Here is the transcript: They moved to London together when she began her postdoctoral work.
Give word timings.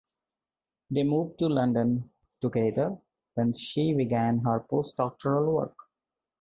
They 0.89 1.03
moved 1.03 1.37
to 1.37 1.47
London 1.47 2.09
together 2.39 2.97
when 3.35 3.53
she 3.53 3.93
began 3.93 4.39
her 4.39 4.61
postdoctoral 4.61 5.53
work. 5.53 5.77